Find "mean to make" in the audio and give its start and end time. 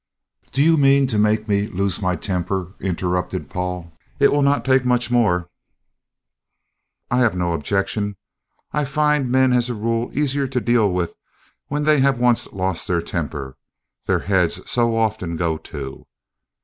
0.77-1.47